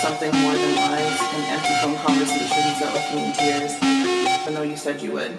[0.00, 3.76] something more than lies and empty phone conversations that left me in tears.
[3.82, 5.38] I know you said you would.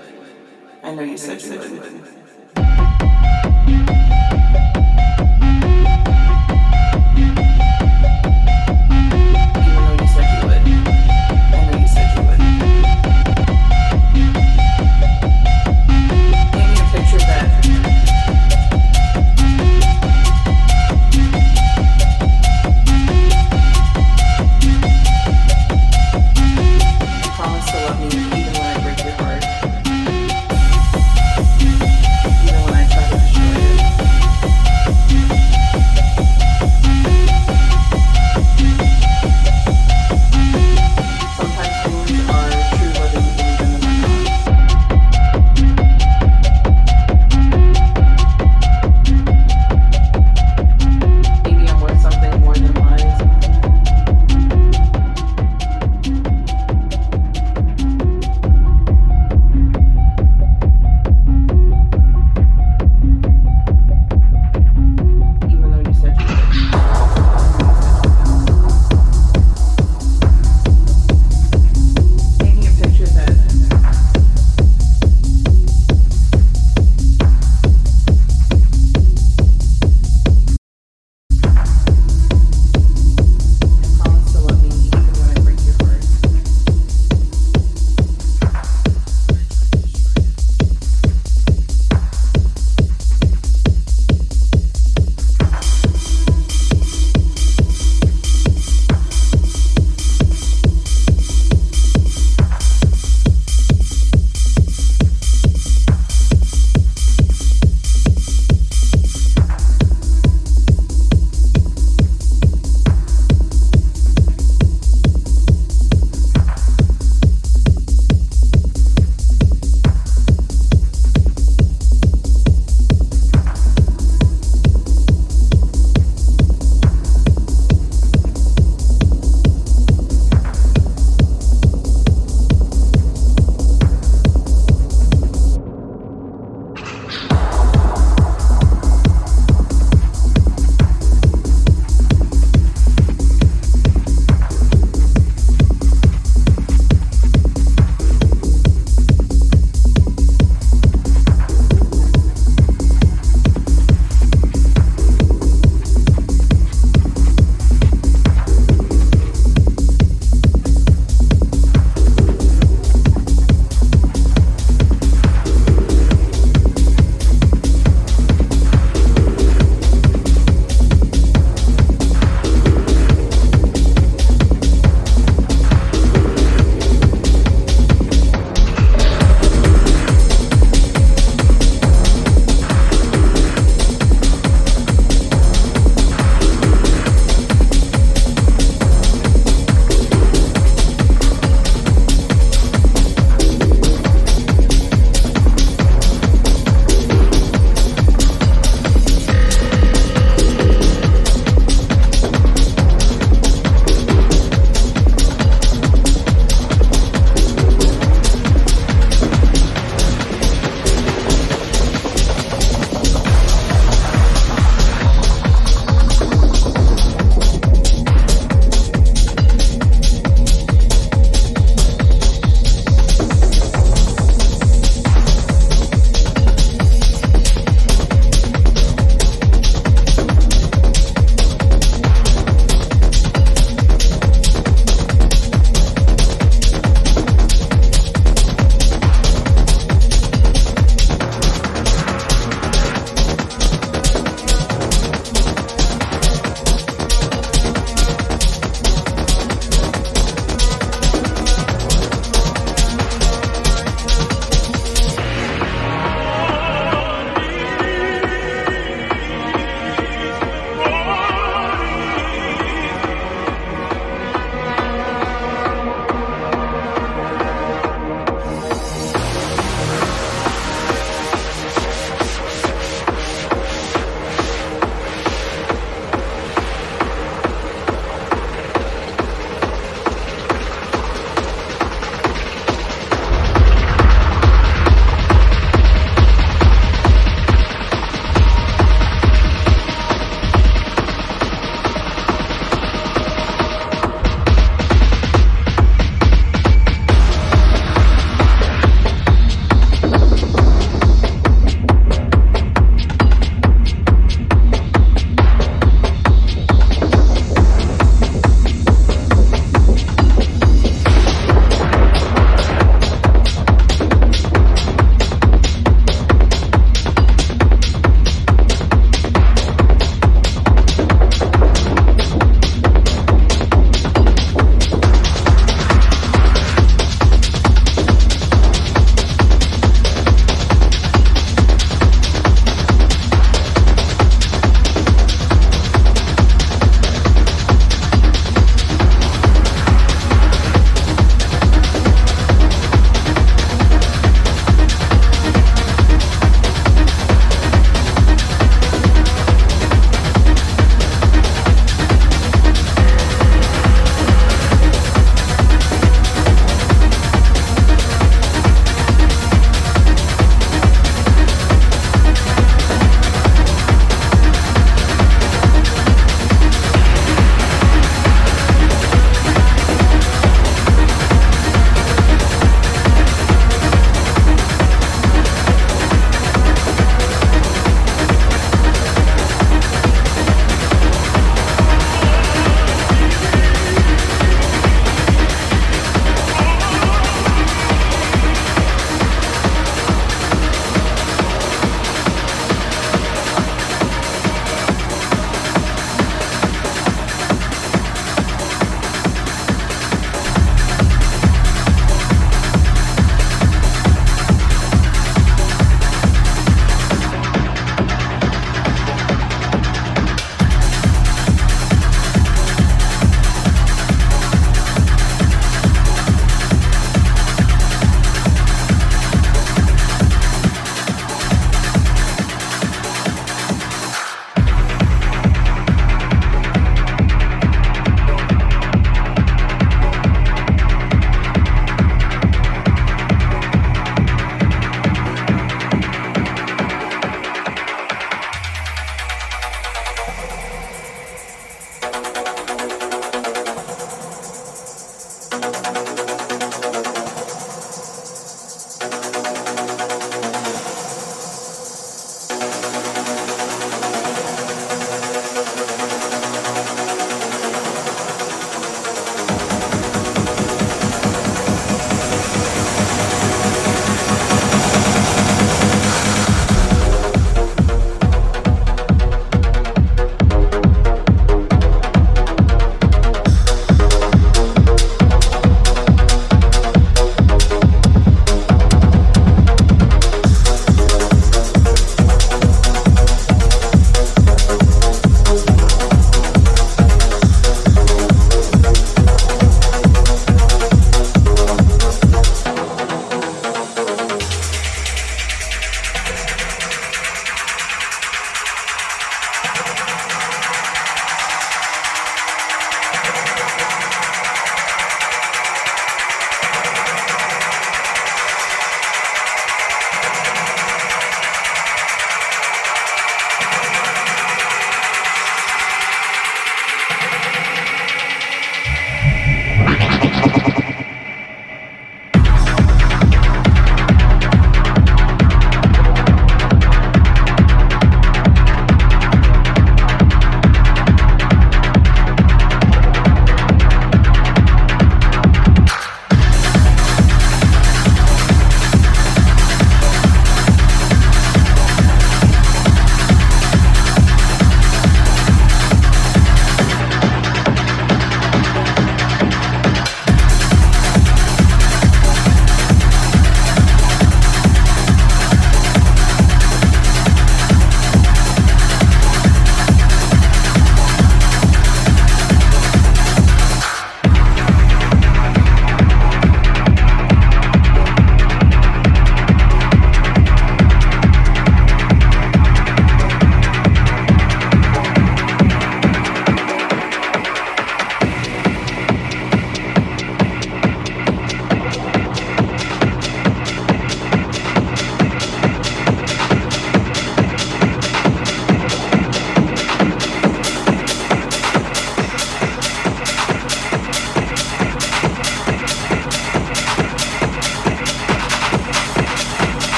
[0.83, 2.21] I know you said you would.
[7.13, 7.70] Thank you.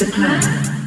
[0.00, 0.79] Soldiers